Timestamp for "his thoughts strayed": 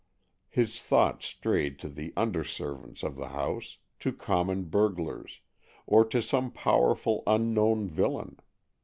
0.49-1.77